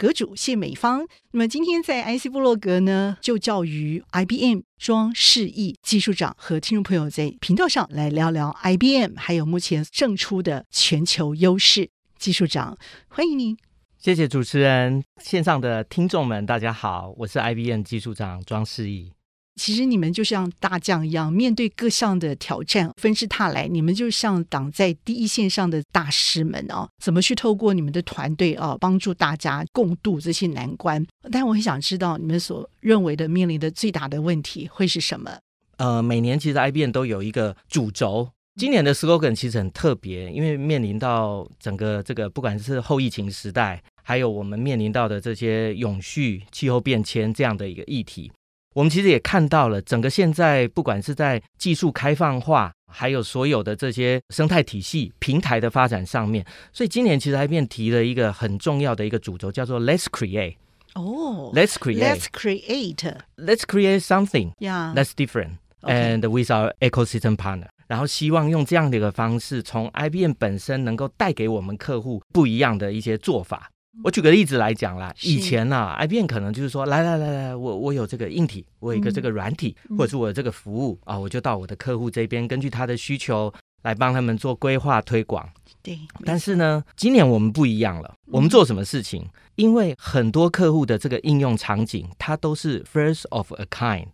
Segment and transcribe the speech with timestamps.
[0.00, 1.06] 阁主谢美芳。
[1.32, 11.90] 那么今天在 IC 部落格呢，就教于 IBM 庄世义技术长和听众朋友在频道上来聊聊 IBM，还有目前胜出的全球优势。
[12.18, 13.54] 技术长，欢迎您。
[13.98, 19.12] 谢谢主持人，线上的听众们，大家好，我是 IBM 技术长庄世义。
[19.60, 31.06] 其实你们就像大将一样，面对各项的挑战纷至沓来，你们就像挡在第一线上的大师们哦，怎么去透过你们的团队啊，帮助大家共度这些难关？
[31.30, 35.30] 但我很想知道，你们所认为的面临的最大的问题会是什么？
[35.76, 48.32] 呃，每年其实 IBM 都有一个主轴，今年的 slogan 其实很特别，因为面临到整个这个不管是后疫情时代，还有我们面临到的这些永续、气候变迁这样的一个议题。
[48.74, 60.54] 我们其实也看到了，整个现在不管是在技术开放化，还有所有的这些生态体系平台的发展上面，所以今年其实 IBM 提了一个很重要的一个主轴，叫做 Let's Create。
[60.94, 64.94] 哦，Let's Create，Let's create，Let's create something Yeah.
[64.94, 67.68] that's different and with our ecosystem partner。
[67.86, 73.68] 然后希望用这样的一个方式，从 IBM 本身能够带给我们客户不一样的一些做法。
[74.02, 83.52] 我举个例子来讲啦，以前呐、啊，IBM 可能就是说，来来来来，我我有这个硬体，我有一个这个软体，嗯、或者是我有这个服务啊，我就到我的客户这边，根据他的需求
[83.82, 85.48] 来帮他们做规划推广。
[85.82, 89.22] 对，但是呢，今年我们不一样了，我们做什么事情？
[89.22, 94.06] 嗯、因为很多客户的这个应用场景，它都是 first of a kind。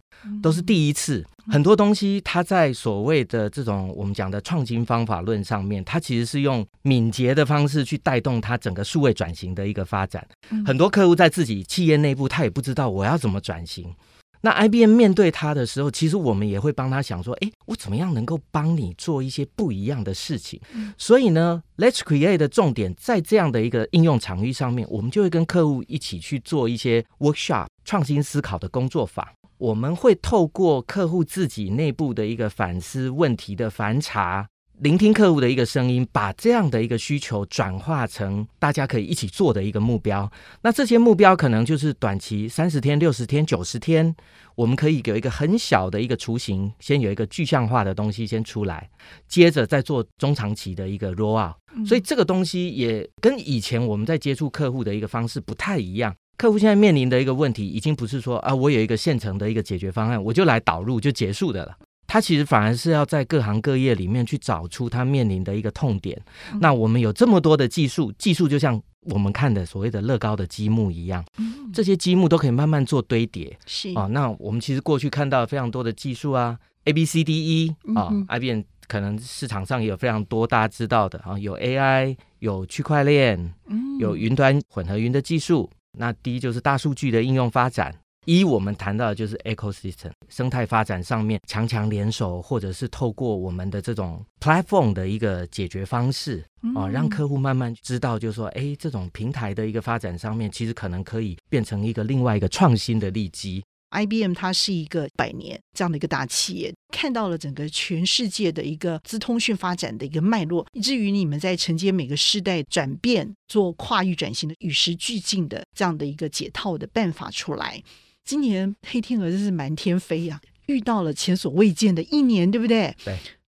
[0.43, 10.27] 都是第一次，很多东西它在所谓的这种我们讲的创新方法论上面，它其实是用敏捷的方式去带动它整个数位转型的一个发展。
[10.65, 13.95] 很多客户在自己企业内部，他也不知道我要怎么转型。
[14.41, 20.61] 那 IBM 面对他的时候，其实我们也会帮他想说，哎，我怎么样能够帮你做一些不一样的事情？
[20.97, 29.27] 所以呢，Let's Create 的重点在这样的一个应用场域上面，我们就会跟客户一起去做一些 workshop 创新思考的工作坊。
[29.59, 34.47] 我们会透过客户自己内部的一个反思、问题的反查，
[34.81, 40.31] 聆听客户的一个声音，把这样的一个需求转化成大家可以一起做的一个目标。
[40.61, 44.15] 那这些目标可能就是短期三十天、六十天、九十天，
[44.55, 48.91] 我们可以有一个很小的一个雏形，先有一个具象化的东西先出来，
[49.27, 51.57] 接着再做中长期的一个 roll out。
[51.89, 56.15] 所以这个东西也跟以前我们在接触客户的一个方式不太一样。
[56.37, 61.75] 客户现在面临的一个问题，已经不是说啊，我有一个现成的一个解决方案，我就来导入就结束的了。
[62.17, 66.19] 他其实反而是要在各行各业里面去找出他面临的一个痛点。
[66.51, 73.55] 嗯、那我们有这么多的技术，技术就像我们看的所谓的乐高的积木一样，嗯、这些积木都可以慢慢做堆叠。
[73.67, 85.69] 是啊，那我们其实过去看到非常多的技术啊，A B C D E 啊、嗯、，IBM 可能市场上也有非常多大家知道的啊，有 AI，有区块链，嗯、有云端混合云的技术。
[85.99, 87.95] 那第一就是大数据的应用发展，
[88.27, 96.45] 一我们谈到的就是 ecosystem 生态发展上面强强联手，或者是透过我们的这种 platform 的一个解决方式
[96.75, 103.65] 啊，让客户慢慢知道，就是说，哎，这种平台的一个发展上面，其实可能可以变成一个另外一个创新的利基。
[103.91, 117.81] IBM 它是一个百年这样的一个大企业，看到了整个全世界的一个资通讯发展的一个脉络，以至于你们在承接每个世代转变、做跨域转型的与时俱进的这样的一个解套的办法出来。
[118.27, 122.93] 今年黑天鹅真是满天飞呀、啊，遇到了前所未见的一年，对不对？
[123.05, 123.17] 对，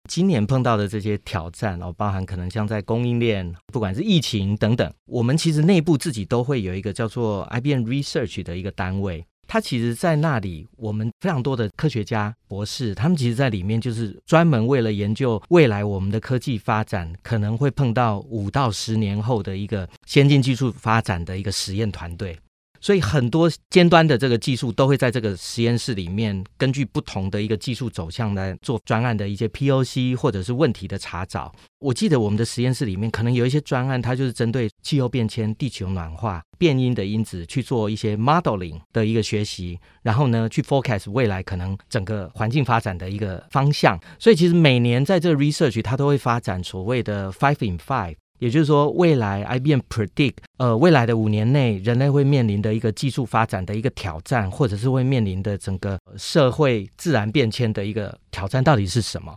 [0.09, 9.25] 今年碰到的这些挑战哦，包含可能像在供应链，不管是疫情等等，我们其实内部自己都会有一个叫做 IBM Research 的一个单位。
[9.49, 22.37] 它其实，在那里，我们非常多的科学家、博士，他们其实，在里面就是专门为了研究未来我们的科技发展可能会碰到五到十年后的一个先进技术发展的一个实验团队。
[22.79, 31.53] 所以很多尖端的这个技术都会在这个实验室里面，根据不同的一个技术走向来做专案的一些 POC 或者是问题的查找。
[31.79, 43.99] 我记得我们的实验室里面可能有一些专案，它就是针对气候变迁、地球暖化、变因的因子去做一些 modeling 的一个学习，然后呢去 forecast 未来可能整个环境发展的一个方向。
[44.17, 48.15] 所以其实每年在这个 research 它都会发展所谓的 five in five。
[48.39, 59.35] 也就是说，未来 IBM predict 呃未来的五年内，人类会面临的一个技术发展的一个挑战，或者是会面临的整个社会自然变迁的一个挑战到底是什么？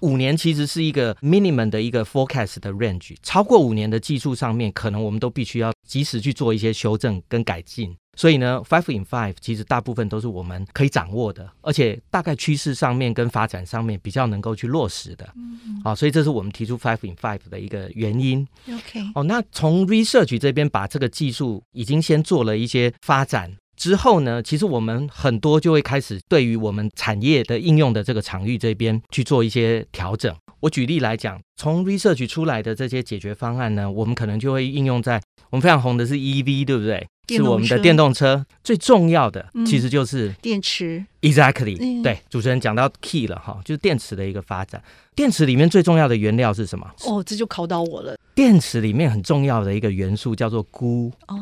[0.00, 7.94] 五年其实是一个 minimum 的一个 forecast 的 range，超过五年的技术上面，可能我们都必须要及时去做一些修正跟改进。
[8.20, 15.26] 所以呢，five in five 其实大部分都是我们可以掌握的，而且大概趋势上面跟发展上面比较能够去落实的。
[15.36, 18.46] 嗯，好，所以这是我们提出 five in five 的一个原因。
[18.68, 23.56] OK，哦，那从 research 这边把这个技术已经先做了一些发展。
[23.74, 30.36] 之后呢，其实我们很多就会开始对于我们产业的应用的这个场域这边去做一些调整。
[30.60, 35.18] 我举例来讲，从 research 出来的这些解决方案呢，我们可能就会应用在
[35.48, 37.08] 我们非常红的是 EV，对不对？
[37.28, 41.04] 是我们的电动车最重要的，其实就是电池。
[41.20, 44.82] Exactly，对，主持人讲到 key 了哈，就是电池的一个发展。
[45.14, 46.90] 电池里面最重要的原料是什么？
[47.04, 48.16] 哦，这就考到我了。
[48.34, 51.12] 电池里面很重要的一个元素叫做钴。
[51.28, 51.36] 哦，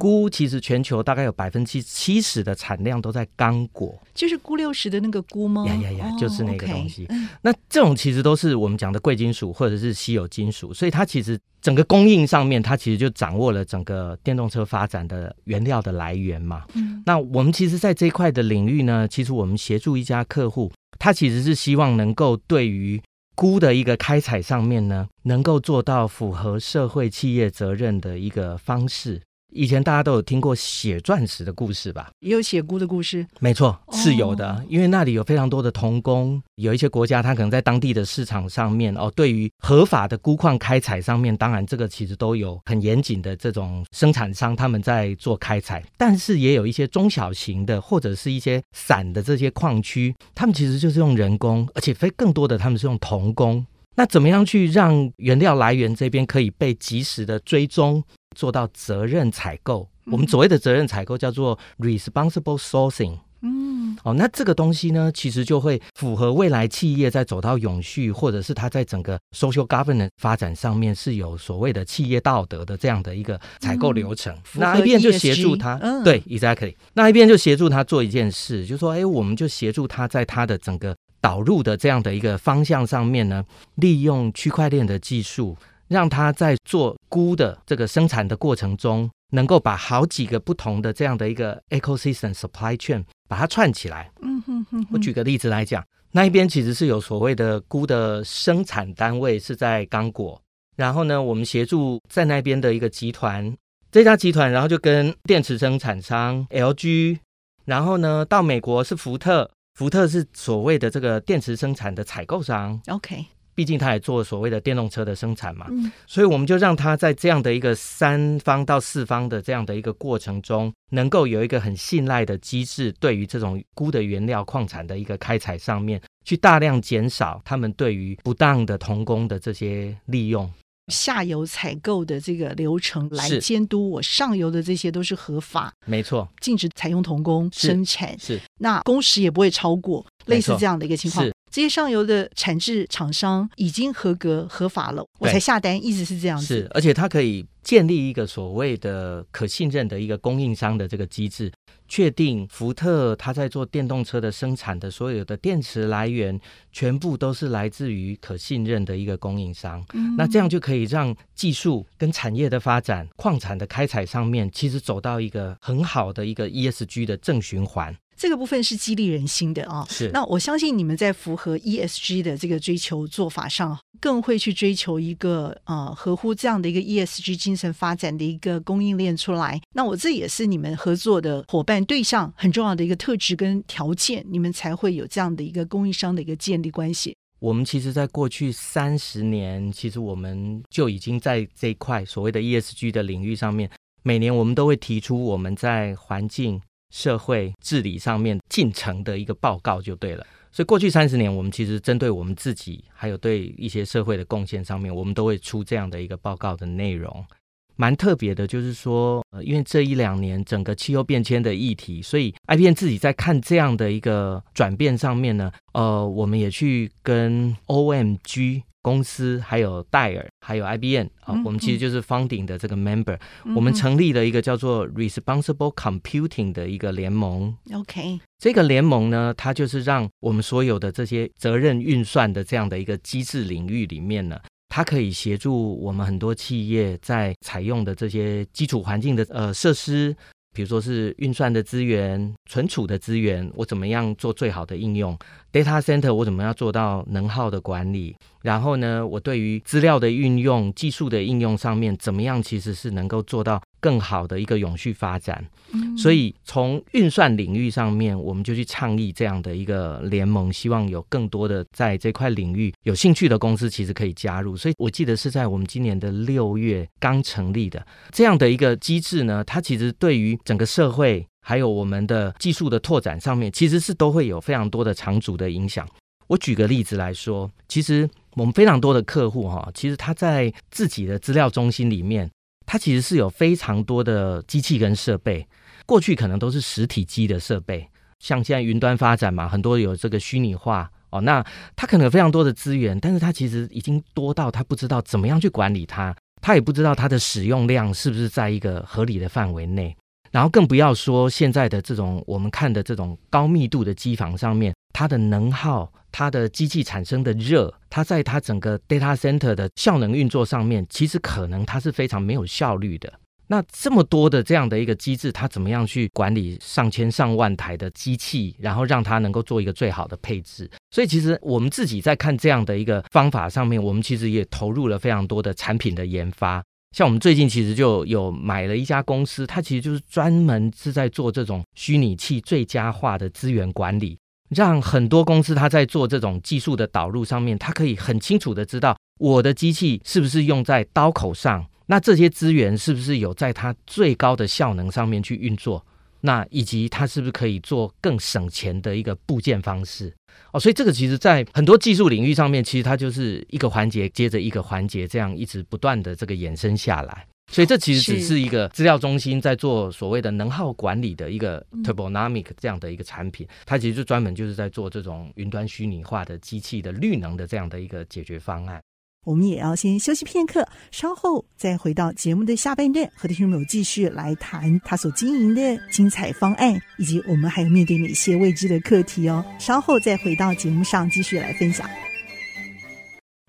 [0.00, 5.64] 钴其实全球大概有百分之七十的产量都在刚果，就是钴六十的那个钴吗？
[5.66, 7.06] 呀呀呀，就是那个东西。
[7.42, 16.64] 那这种其实都是我们讲的贵金属或者是稀有金属，所以它其实整个供应上面，它其实就掌握了整个电动车发展的原料的来源嘛。
[16.74, 23.00] 嗯，那我们其实，在这一块的领域呢，其实我们协助一家客户，他其实是希望能够对于
[23.34, 29.22] 钴的一个开采上面呢，能够做到符合社会企业责任的一个方式。
[29.54, 32.10] 以前大家都有听过血钻石的故事吧？
[32.18, 33.24] 也有血菇的故事。
[33.38, 34.50] 没错，是有的。
[34.50, 53.64] 哦、因为那里有非常多的童工，有一些国家它可能在当地的市场上面哦，对于合法的钴矿开采上面，当然这个其实都有很严谨的这种生产商他们在做开采，但是也有一些中小型的或者是一些散的这些矿区，他们其实就是用人工，而且非更多的他们是用童工。
[53.96, 58.02] 那怎么样去让原料来源这边可以被及时的追踪？
[58.34, 63.18] 做到责任采购，我们所谓的责任采购叫做 responsible sourcing。
[63.46, 74.34] 嗯，哦，那这个东西呢，其实就会符合未来企业在走到永续，或者是它在整个 social governance 发展上面是有所谓的企业道德的这样的一个采购流程。
[74.34, 76.74] 嗯、那一边就协助他，嗯、对，exactly。
[76.94, 83.44] 那一边就协助他做一件事，就说，哎，我们就协助他在他的整个导入的这样的一个方向上面呢，
[83.74, 85.54] 利用区块链的技术。
[85.94, 94.10] 让它在做菇的这个生产的过程中，能够把好几个不同的这样的一个 ecosystem supply chain 把它串起来。
[94.20, 94.86] 嗯哼哼。
[94.90, 100.40] 我举个例子来讲，那一边其实是有所谓的菇的生产单位是在刚果，
[100.76, 103.56] 然后呢，我们协助在那边的一个集团，
[103.92, 107.20] 这家集团然后就跟电池生产商 LG，
[107.64, 112.80] 然后呢到美国是福特，福特是所谓的这个电池生产的采购商。
[112.88, 113.24] OK。
[113.54, 130.50] 毕竟他也做所谓的电动车的生产嘛，嗯，所以我们就让他在这样的一个三方到四方的这样的一个过程中，能够有一个很信赖的机制，对于这种钴的原料矿产的一个开采上面，去大量减少他们对于不当的童工的这些利用，
[130.88, 141.24] 下游采购的这个流程来监督我上游的这些都是合法，没错，禁止采用童工生产，是，是那工时也不会超过，类似这样的一个情况。
[141.54, 146.44] 这些上游的产制厂商已经合格合法了，我才下单，一直是这样子。
[146.44, 151.52] 是，而且它可以建立一个所谓的可信任的一个供应商的这个机制，
[151.86, 156.40] 确定福特它在做电动车的生产的所有的电池来源，
[156.72, 159.80] 全部都是来自于可信任的一个供应商。
[159.92, 167.94] 嗯，那这样就可以让技术跟产业的发展、矿产的开采上面，其实走到一个很好的一个 ESG 的正循环。
[168.16, 169.86] 这个部分是激励人心的啊！
[169.88, 179.60] 是，那我相信你们在符合 ESG 的这个追求做法上，更会去追求一个呃合乎这样的一个 ESG 精神发展的一个供应链出来。
[179.74, 187.16] 那我这也是你们合作的伙伴对象很重要的一个特质跟条件，你们才会有这样的一个供应商的一个建立关系。
[187.40, 193.68] 我们其实，在过去三十年，其实我们就已经在这一块所谓的 ESG 的领域上面，
[194.02, 196.62] 每年我们都会提出我们在环境。
[196.94, 207.26] 社会治理上面进程的一个报告就对了，所以过去三十年，我们其实针对我们自己，还有对一些社会的贡献上面，我们都会出这样的一个报告的内容。
[207.76, 218.62] 蛮特别的，就是说，呃，因为这一两年整个气候变迁的议题，所以 IBM 自己在看这样的一个转变上面呢，呃，我们也去跟 OMG。
[218.84, 227.56] 公司还有戴尔，还有 IBM 啊、嗯，我们其实就是 founding 的这个 member，、嗯、我们成立了一个叫做 Responsible Computing 的一个联盟。
[227.72, 234.38] OK，这个联盟呢，它就是让我们所有的这些责任运算的这样的一个机制领域里面呢。
[234.74, 240.12] 它可以协助我们很多企业在采用的这些基础环境的呃设施。
[240.52, 245.16] 比如说是运算的资源、存储的资源，我怎么样做最好的应用
[245.52, 248.16] ？Data center 我怎么样做到能耗的管理？
[248.42, 255.46] 然后呢，我对于资料的运用、技术的应用上面，怎么样其实是能够做到更好的一个永续发展？
[255.72, 264.56] 嗯，所以从运算领域上面，我们就去倡议这样的一个联盟，希望有更多的在这块领域有兴趣的公司，其实可以加入。
[264.56, 275.86] 所以我记得是在我们今年的六月刚成立的这样的一个机制呢，它其实对于整个社会还有我们的技术的拓展上面，其实是都会有非常多的长足的影响。
[276.26, 282.30] 我举个例子来说，其实我们非常多的客户哈，其实他在自己的资料中心里面，
[282.66, 285.46] 它其实是有非常多的机器跟设备。
[285.86, 287.86] 过去可能都是实体机的设备，
[288.18, 291.44] 像现在云端发展嘛，很多有这个虚拟化哦，那
[291.76, 299.94] 它可能有非常多的资源，但是它其实已经多到它不知道怎么样去管理它，它也不知道它的使用量是不是在一个合理的范围内。
[300.30, 313.12] 然后更不要说现在的这种我们看的这种高密度的机房上面，它的能耗、它的机器产生的热，它在它整个 data center 的效能运作上面，其实可能它是非常没有效率的。
[313.48, 320.70] 那这么多的这样的一个机制，它怎么样去管理上千上万台的机器，然后让它能够做一个最好的配置？
[320.92, 326.62] 所以其实我们自己在看这样的一个方法上面，我们其实也投入了非常多的产品的研发。
[326.96, 334.16] 像我们最近其实就有买了一家公司，它其实就是专门是在做这种虚拟器最佳化的资源管理，
[334.54, 345.84] 让很多公司它在做这种技术的导入上面，它可以很清楚的知道我的机器是不是用在刀口上，那这些资源是不是有在它最高的效能上面去运作。
[346.26, 350.10] 那以及它是不是可以做更省钱的一个部件方式
[350.52, 350.58] 哦？
[350.58, 357.26] 所以这个其实，在很多技术领域上面，其实它就是一个环节接着一个环节，这样一直不断的这个衍生下来。
[357.52, 368.80] 所以这其实只是一个资料中心在做所谓的能耗管理的一个 Turbonomic 这样的一个产品，它其实就专门就是在做这种云端虚拟化的机器的绿能的这样的一个解决方案。
[369.24, 379.42] 我们也要先休息片刻，稍后再回到节目的下半段，和听众朋友继续来谈他所经营的精彩方案，以及我们还有面对哪些未知的课题哦。
[379.58, 381.88] 稍后再回到节目上继续来分享。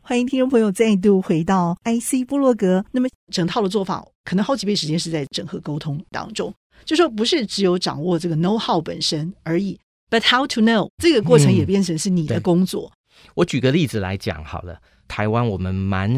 [0.08, 2.86] 欢迎听众朋友再度回到 IC 部落格。
[2.92, 6.54] 那么整套的做法，可能好几倍时间是在整合沟通当中，
[6.86, 9.80] 就说不是只有掌握这个 know how 本身而已
[10.12, 12.88] ，but how to know 这个过程也变成是你的工作。
[12.94, 14.80] 嗯，我举个例子来讲好了。
[15.08, 16.16] 台湾我们蛮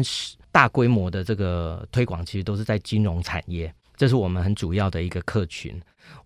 [0.52, 5.74] 大规模的这个推广，其实都是在金融产业，这是我们很主要的一个客群。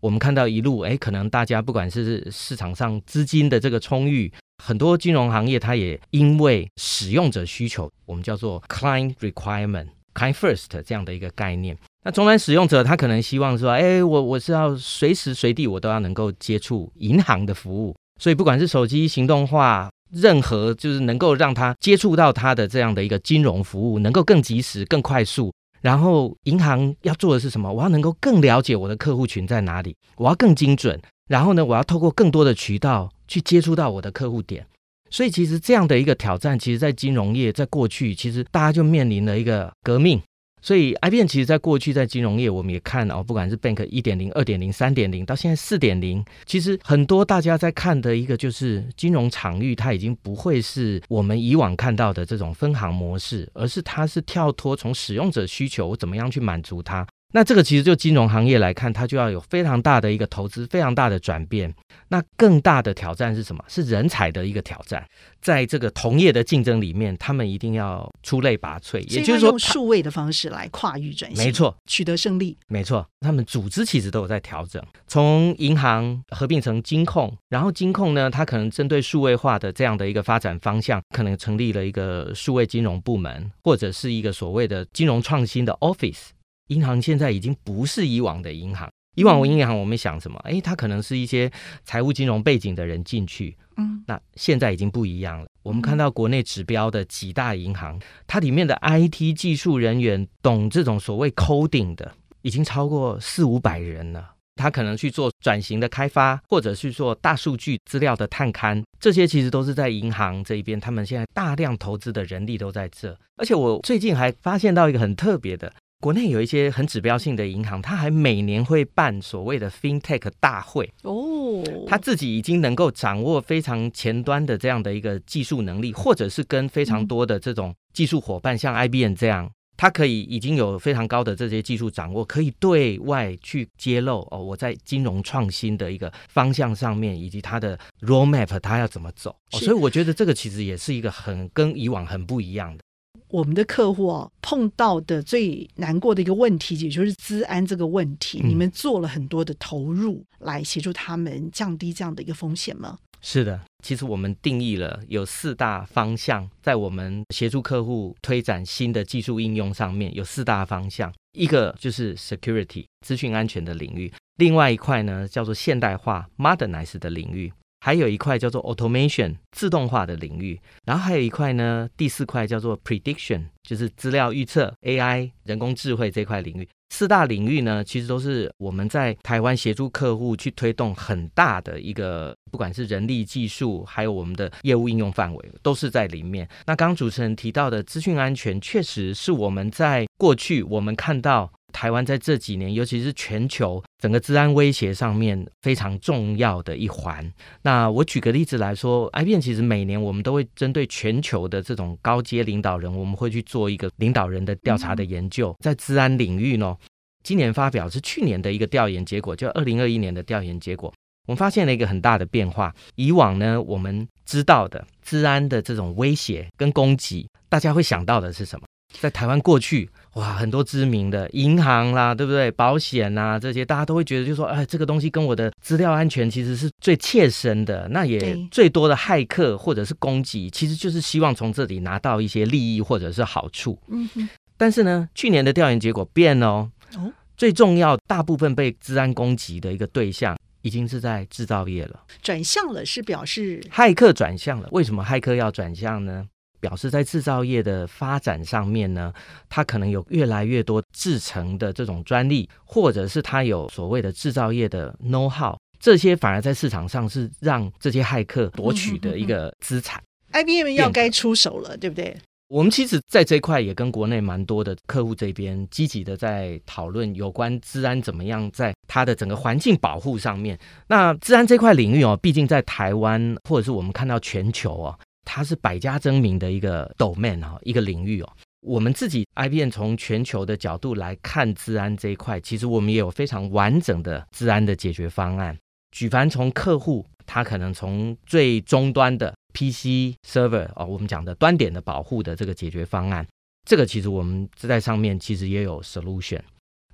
[0.00, 4.32] 我们看到一路，哎，可能大家不管是市场上资金的这个充裕，
[4.64, 11.76] 很多金融行业它也因为使用者需求，我们叫做 client requirement, client first 这样的一个概念。
[12.04, 19.90] 那终端使用者他可能希望说，哎，我我是要随时随地我都要能够接触银行的服务，所以不管是手机行动化。
[20.14, 25.50] 任何就是能够让他接触到他的这样的一个金融服务，能够更及时、更快速。
[25.80, 27.72] 然后银行要做的是什么？
[27.72, 31.00] 我要能够更了解我的客户群在哪里，我要更精准。
[31.28, 34.66] 然后呢，我要透过更多的渠道去接触到我的客户点。
[35.08, 40.20] 所以，其实这样的一个挑战，其实在金融业在过去，其实大家就面临了一个革命。
[40.60, 57.04] 所以，IBM 其实在过去在金融业，我们也看哦，不管是 Bank 一点零、二点零、三点零，到现在四点零，其实很多大家在看的一个就是金融场域，它已经不会是我们以往看到的这种分行模式，而是它是跳脱从使用者需求，怎么样去满足它。
[57.32, 61.74] 那这个其实就金融行业来看，它就要有非常大的一个投资，非常大的转变。
[62.08, 63.64] 那更大的挑战是什么？
[63.68, 65.02] 是人才的一个挑战。
[65.40, 68.98] 在这个同业的竞争里面，他们一定要出类拔萃。
[69.08, 72.56] 也就是说，用数位的方式来跨域转型，没错，取得胜利。
[72.68, 86.28] 没错，他们组织其实都有在调整，从银行合并成金控，然后金控呢，它可能针对数位化的这样的一个发展方向，可能成立了一个数位金融部门，或者是一个所谓的金融创新的 office。
[86.68, 90.38] 银行现在已经不是以往的银行，以往我银行我们想什么？
[90.44, 91.50] 诶，它可能是一些
[91.84, 95.46] 财务金融背景的人进去，嗯，那现在已经不一样了。
[95.62, 104.30] 我们看到国内指标的几大银行，它里面的 IT 技术人员懂这种所谓 coding 的，已经超过四五百人了。
[104.54, 113.18] 他可能去做转型的开发，或者去做大数据资料的探勘，这些其实都是在银行这一边，他们现在大量投资的人力都在这。
[113.36, 115.72] 而且我最近还发现到一个很特别的。
[116.02, 129.48] 国内有一些很指标性的银行，它还每年会办所谓的 FinTech 大会哦，它自己已经能够掌握非常前端的这样的一个技术能力，或者是跟非常多的这种技术伙伴，像 IBM 这样。
[129.76, 134.42] 它可以已经有非常高的这些技术掌握，可以对外去揭露哦。
[134.42, 139.30] 我在金融创新的一个方向上面，以及它的 roadmap，它要怎么走？
[139.52, 142.84] 哦，所以我觉得这个其实也是一个很跟以往很不一样的。
[143.32, 148.40] 我们的客户哦，碰到的最难过的一个问题，也就是资安这个问题。
[148.42, 152.98] 嗯，你们做了很多的投入来协助他们降低这样的一个风险吗？
[153.22, 167.52] 是的，其实我们定义了有四大方向，在我们协助客户推展新的技术应用上面有四大方向，一个就是 security 资讯安全的领域，另外一块呢叫做现代化 modernize 的领域。
[167.84, 176.68] 还有一块叫做 automation 自动化的领域，然后还有一块呢，第四块叫做 prediction，就是资料预测 AI 人工智慧这块领域。
[176.90, 186.48] 四大领域呢，其实都是我们在台湾协助客户去推动很大的一个，不管是人力技术，还有我们的业务应用范围，都是在里面。
[186.66, 191.50] 那刚刚主持人提到的资讯安全，确实是我们在过去我们看到。
[191.72, 197.28] 台湾在这几年，尤其是全球整个治安威胁上面非常重要的一环。
[197.62, 205.56] 那我举个例子来说，IBM 其实每年我们都会针对全球的这种高阶领导人，我们会去做一个领导人的调查的研究。
[205.60, 206.76] 在治安领域呢，
[207.24, 210.92] 今年发表是去年的一个调研结果，就二零二一年的调研结果，
[211.26, 212.74] 我们发现了一个很大的变化。
[212.94, 218.66] 以往呢，我们知道的治安的这种威胁跟攻击，大家会想到的是什么？
[219.00, 222.50] 在台湾过去，哇，很多知名的银行啦，对不对？
[222.50, 227.88] 保险啊，这些大家都会觉得，就说，哎，这个东西跟我的资料安全其实是最切身的。
[227.88, 233.78] 那也最多的骇客或者是攻击，其实就是希望从这里拿到一些利益或者是好处。
[233.88, 234.28] 嗯哼。
[234.58, 236.70] 但是呢，去年的调研结果变了哦。
[236.96, 237.12] 哦。
[237.34, 242.00] 最重要，大部分被治安攻击的一个对象，已经是在制造业了。
[242.22, 244.68] 转向了，是表示骇客转向了。
[244.72, 246.28] 为什么骇客要转向呢？
[246.62, 249.12] 表示在制造业的发展上面呢，
[249.48, 260.00] 它可能有越来越多制成的这种专利，或者是它有所谓的制造业的 know how，这些反而在市场上是让这些骇客夺取的一个资产。
[260.32, 262.16] IBM 要该出手了，对不对？
[262.48, 270.58] 我们其实在这一块也跟国内蛮多的客户这边积极的在讨论有关治安怎么样在它的整个环境保护上面。
[270.86, 274.98] 那治安这块领域哦，毕竟在台湾或者是我们看到全球哦。
[275.34, 278.30] 它是百家争鸣的一个 domain 哈，一个领域哦。
[278.60, 285.56] 我们自己 IBM 从全球的角度来看治安这一块，其实我们也有非常完整的治安的解决方案。
[285.90, 293.26] 举凡从客户，他可能从最终端的 PC server 哦，我们讲的端点的保护的这个解决方案，
[293.66, 296.42] 这个其实我们在上面其实也有 solution。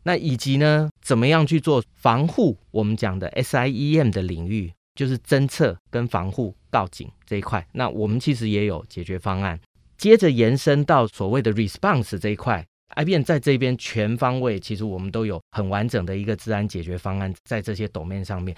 [0.04, 2.56] 那以及呢，怎么样去做防护？
[2.70, 4.72] 我们讲的 SIEM 的领域。
[4.98, 9.56] 就是侦测跟防护告警这一块，那我们其实也有解决方案。
[9.96, 18.56] 接着延伸到所谓的 response 这一块，IBM 在这边全方位，其实我们都有很完整的一个治安解决方案，在这些 domain 上面，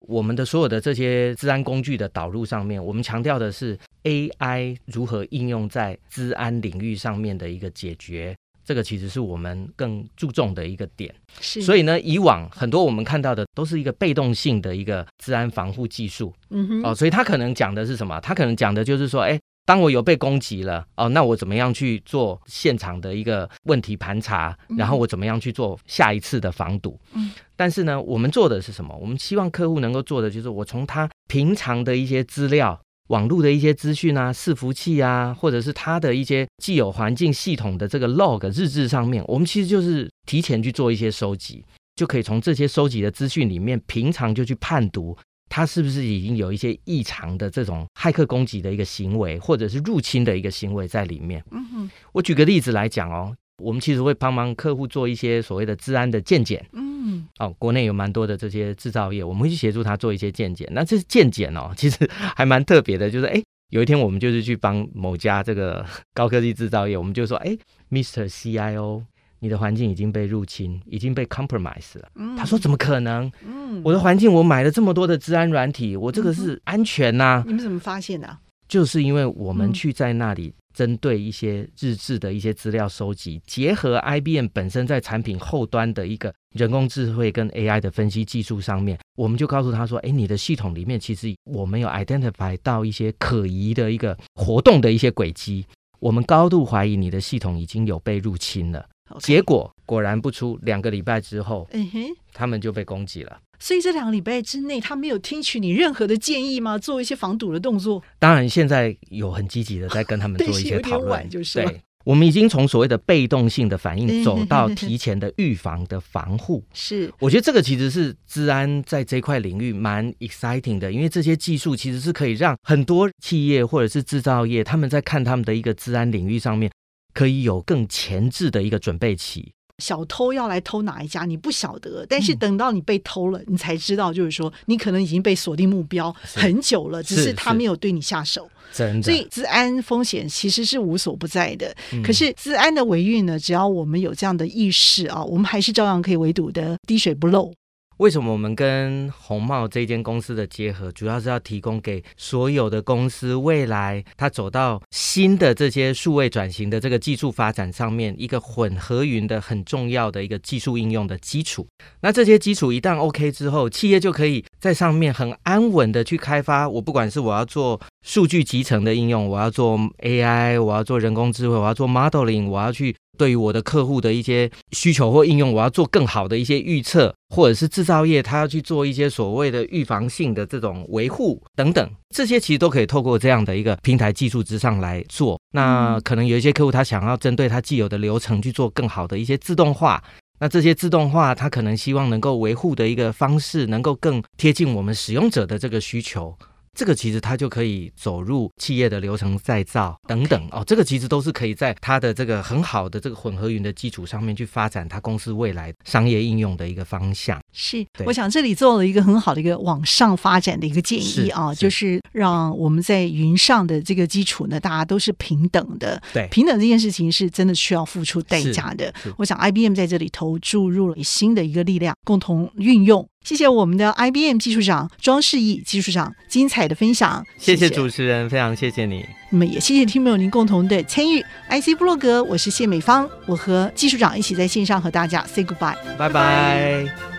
[0.00, 8.36] 我们的所有的这些治安工具的导入上面，我们强调的是 AI 如何应用在治安领域上面的一个解决。
[8.68, 11.62] 这个其实是我们更注重的一个点，是。
[11.62, 18.20] 所以呢，以往很多我们看到的都是一个被动性的一个治安防护技术，嗯哼，哦，所以他可能讲的是什么？
[18.20, 27.00] 他可能讲的就是说，哎，当我有被攻击了，哦，那我怎么样去做现场的一个问题盘查，然后我怎么样去做下一次的防堵？
[27.14, 28.94] 嗯，但是呢，我们做的是什么？
[29.00, 32.78] 我们希望客户能够做的就是，我从他平常的一些资料。
[33.08, 41.64] 网络的一些资讯啊，伺服器啊，或者是它的一些既有环境系统的这个 log 日志上面，我们其实就是提前去做一些收集，
[41.96, 45.16] 就可以从这些收集的资讯里面，平常就去判读
[45.48, 51.42] 它是不是已经有一些异常的这种骇客攻击的一个行为，或者是入侵的一个行为在里面。
[51.50, 53.34] 嗯哼，我举个例子来讲哦。
[53.58, 60.68] 我们其实会帮忙客户做一些所谓的治安的鉴检，嗯，哦，国内有蛮多的这些制造业，我们会去协助他做一些鉴检。
[60.72, 67.56] 那这是鉴检哦， 其实还蛮特别的，就是哎，有一天我们就是去帮某家这个高科技制造业，我们就说，哎
[67.90, 68.28] ，Mr.
[68.28, 69.02] CIO，
[69.40, 72.08] 你的环境已经被入侵，已经被 compromise 了。
[72.14, 73.30] 嗯，他说怎么可能？
[73.44, 77.44] 嗯，我的环境我买了这么多的治安软体，我这个是安全呐、啊。
[77.46, 78.38] 你们怎么发现的、啊？
[78.68, 80.54] 就是因为我们去在那里。
[80.78, 95.66] 针对一些日志的一些资料收集，结合 IBM 本身在产品后端的一个人工智慧跟 AI 的分析技术上面，我们就告诉他说：“哎，你的系统里面其实我们有 identify 到一些可疑的一个活动的一些轨迹，
[95.98, 98.88] 我们高度怀疑你的系统已经有被入侵了。”
[99.18, 102.00] 结果果然不出两个礼拜之后，嗯哼，
[102.32, 103.36] 他们就被攻击了。
[103.58, 106.78] 所以这两个礼拜之内，他没有听取你任何的建议吗？
[106.78, 108.02] 做一些防堵的动作？
[108.18, 111.28] 当然，现在有很积极的在跟他们 做一些讨论。
[111.28, 116.64] 就是、对，我们已经从所谓的被动性的反应走到 提前的预防的防护。
[116.72, 126.70] 是，我觉得这个其实是治安在这块领域蛮 exciting 的，因为这些技术其实是可以让很多企业或者是制造业他们在看他们的一个治安领域上面，
[127.12, 129.52] 可以有更前置的一个准备期。
[129.82, 138.48] 小偷要来偷哪一家，你不晓得，但是等到你被偷了，嗯、你才知道，就是说你可能已经被锁定目标很久了，只是他没有对你下手。
[138.72, 141.74] 真的，所以治安风险其实是无所不在的。
[141.92, 147.52] 嗯、可是治安的维运呢，只要我们有这样的意识啊，我们还是照样可以围堵的滴水不漏。
[147.98, 161.66] 为什么我们跟红帽这间公司的结合，主要是要提供给所有的公司，未来它走到新的这些数位转型的这个技术发展上面，一个混合云的很重要的一个技术应用的基础。
[162.00, 166.68] 那这些基础一旦 OK 之后，企业就可以在上面很安稳的去开发。
[166.68, 172.94] 我不管是我要做数据集成的应用，我要做 AI，我要做人工智慧，我要做 modeling，我要去。
[173.18, 185.36] 对于我的客户的一些需求或应用，我要做更好的一些预测，或者是制造业他要去做一些所谓的预防性的这种维护等等，这些其实都可以透过这样的一个平台技术之上来做。
[185.50, 190.00] 那可能有一些客户他想要针对他既有的流程去做更好的一些自动化，
[190.38, 196.38] 那这些自动化它可能希望能够维护的一个方式能够更贴近我们使用者的这个需求。
[196.78, 207.42] 这个其实它就可以走入企业的流程再造等等哦，这个其实都是可以在它的这个很好的这个混合云的基础上面去发展它公司未来商业应用的一个方向。
[207.52, 216.00] 是，我想这里做了一个很好的一个往上发展的一个建议啊，就是让我们在云上的这个基础呢，大家都是平等的。
[216.12, 218.92] 对，平等这件事情是真的需要付出代价的。
[219.16, 223.08] 我想 IBM 在这里投注入了新的一个力量，共同运用。
[223.24, 229.04] 谢谢我们的 IBM 技术长庄世义技术长精彩的分享，谢谢主持人，非常谢谢你。
[229.30, 231.20] 那么也谢谢听众您共同的参与。
[231.50, 237.17] IC 部落格，我是谢美芳，我和技术长一起在线上和大家 say goodbye，拜拜。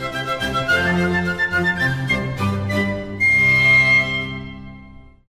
[0.00, 0.37] Thank you.